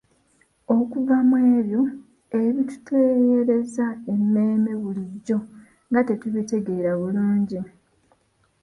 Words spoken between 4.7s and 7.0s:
bulijjo nga tetubitegeera